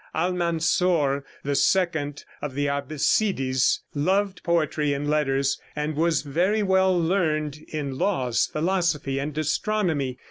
[0.15, 7.57] Almansor, the second of the Abassides, loved poetry and letters, and was very well learned
[7.67, 10.17] in laws, philosophy and astronomy.